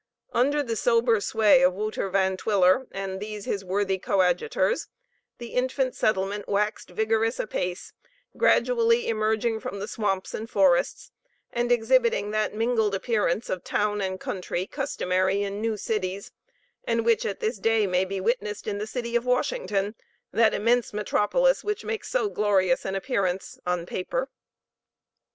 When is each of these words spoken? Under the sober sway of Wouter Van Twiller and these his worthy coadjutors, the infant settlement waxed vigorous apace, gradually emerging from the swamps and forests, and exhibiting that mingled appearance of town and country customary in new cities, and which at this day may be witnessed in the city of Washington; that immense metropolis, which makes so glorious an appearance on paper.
Under 0.33 0.63
the 0.63 0.75
sober 0.75 1.21
sway 1.21 1.61
of 1.61 1.75
Wouter 1.75 2.09
Van 2.09 2.35
Twiller 2.35 2.87
and 2.91 3.19
these 3.19 3.45
his 3.45 3.63
worthy 3.63 3.99
coadjutors, 3.99 4.87
the 5.37 5.49
infant 5.49 5.93
settlement 5.95 6.49
waxed 6.49 6.89
vigorous 6.89 7.39
apace, 7.39 7.93
gradually 8.35 9.07
emerging 9.09 9.59
from 9.59 9.77
the 9.79 9.87
swamps 9.87 10.33
and 10.33 10.49
forests, 10.49 11.11
and 11.53 11.71
exhibiting 11.71 12.31
that 12.31 12.55
mingled 12.55 12.95
appearance 12.95 13.47
of 13.47 13.63
town 13.63 14.01
and 14.01 14.19
country 14.19 14.65
customary 14.65 15.43
in 15.43 15.61
new 15.61 15.77
cities, 15.77 16.31
and 16.83 17.05
which 17.05 17.23
at 17.23 17.39
this 17.39 17.59
day 17.59 17.85
may 17.85 18.03
be 18.03 18.19
witnessed 18.19 18.65
in 18.65 18.79
the 18.79 18.87
city 18.87 19.15
of 19.15 19.23
Washington; 19.27 19.93
that 20.31 20.55
immense 20.55 20.93
metropolis, 20.93 21.63
which 21.63 21.85
makes 21.85 22.09
so 22.09 22.27
glorious 22.27 22.85
an 22.85 22.95
appearance 22.95 23.59
on 23.67 23.85
paper. 23.85 24.29